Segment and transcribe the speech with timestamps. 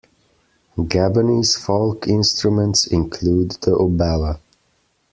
[0.79, 4.39] Gabonese folk instruments include the obala.